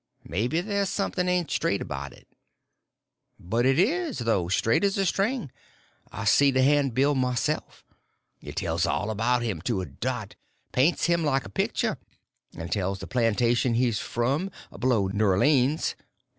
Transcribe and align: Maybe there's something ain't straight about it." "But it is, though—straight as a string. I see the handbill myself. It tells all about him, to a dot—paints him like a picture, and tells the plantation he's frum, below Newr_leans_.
Maybe 0.23 0.61
there's 0.61 0.89
something 0.89 1.27
ain't 1.27 1.51
straight 1.51 1.79
about 1.79 2.11
it." 2.11 2.27
"But 3.39 3.67
it 3.67 3.77
is, 3.77 4.17
though—straight 4.17 4.83
as 4.83 4.97
a 4.97 5.05
string. 5.05 5.51
I 6.11 6.25
see 6.25 6.49
the 6.49 6.63
handbill 6.63 7.13
myself. 7.13 7.83
It 8.41 8.55
tells 8.55 8.87
all 8.87 9.11
about 9.11 9.43
him, 9.43 9.61
to 9.61 9.81
a 9.81 9.85
dot—paints 9.85 11.05
him 11.05 11.23
like 11.23 11.45
a 11.45 11.49
picture, 11.49 11.99
and 12.57 12.71
tells 12.71 12.97
the 12.97 13.05
plantation 13.05 13.75
he's 13.75 13.99
frum, 13.99 14.49
below 14.71 15.07
Newr_leans_. 15.07 15.93